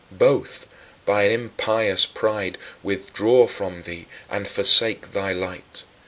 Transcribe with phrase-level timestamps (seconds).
[0.11, 0.67] Both,
[1.05, 5.83] by an impious pride, withdraw from thee and forsake thy light.